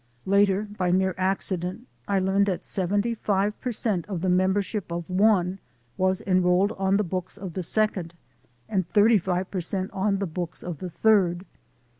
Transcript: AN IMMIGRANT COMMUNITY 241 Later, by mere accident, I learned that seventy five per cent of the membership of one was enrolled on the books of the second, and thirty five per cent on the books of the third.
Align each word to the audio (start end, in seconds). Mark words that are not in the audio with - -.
AN 0.25 0.33
IMMIGRANT 0.33 0.47
COMMUNITY 0.79 0.97
241 0.97 0.97
Later, 0.97 0.97
by 0.97 0.97
mere 1.21 1.31
accident, 1.31 1.87
I 2.07 2.17
learned 2.17 2.45
that 2.47 2.65
seventy 2.65 3.13
five 3.13 3.61
per 3.61 3.71
cent 3.71 4.05
of 4.09 4.21
the 4.21 4.29
membership 4.29 4.91
of 4.91 5.07
one 5.07 5.59
was 5.95 6.23
enrolled 6.25 6.71
on 6.71 6.97
the 6.97 7.03
books 7.03 7.37
of 7.37 7.53
the 7.53 7.61
second, 7.61 8.15
and 8.67 8.89
thirty 8.89 9.19
five 9.19 9.51
per 9.51 9.61
cent 9.61 9.91
on 9.91 10.17
the 10.17 10.25
books 10.25 10.63
of 10.63 10.79
the 10.79 10.89
third. 10.89 11.45